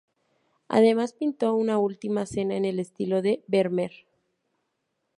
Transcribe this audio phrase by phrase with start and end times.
[0.67, 3.91] Además pintó una Última Cena en el estilo de Vermeer.